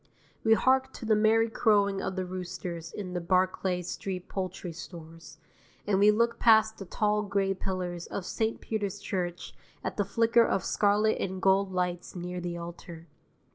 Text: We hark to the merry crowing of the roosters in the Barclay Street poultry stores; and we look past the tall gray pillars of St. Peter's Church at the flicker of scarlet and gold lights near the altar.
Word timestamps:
We 0.43 0.55
hark 0.55 0.93
to 0.93 1.05
the 1.05 1.15
merry 1.15 1.47
crowing 1.51 2.01
of 2.01 2.15
the 2.15 2.25
roosters 2.25 2.91
in 2.91 3.13
the 3.13 3.21
Barclay 3.21 3.83
Street 3.83 4.29
poultry 4.29 4.73
stores; 4.73 5.37
and 5.85 5.99
we 5.99 6.09
look 6.09 6.39
past 6.39 6.79
the 6.79 6.85
tall 6.85 7.21
gray 7.21 7.53
pillars 7.53 8.07
of 8.07 8.25
St. 8.25 8.59
Peter's 8.59 8.97
Church 8.97 9.53
at 9.83 9.97
the 9.97 10.03
flicker 10.03 10.43
of 10.43 10.65
scarlet 10.65 11.19
and 11.21 11.39
gold 11.39 11.71
lights 11.71 12.15
near 12.15 12.41
the 12.41 12.57
altar. 12.57 13.09